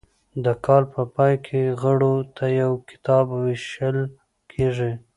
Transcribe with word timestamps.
د 0.45 0.45
کال 0.65 0.83
په 0.93 1.01
پای 1.15 1.33
کې 1.45 1.61
غړو 1.81 2.13
ته 2.35 2.45
یو 2.61 2.71
کتاب 2.89 3.25
ویشل 3.43 3.97
کیږي. 4.51 4.91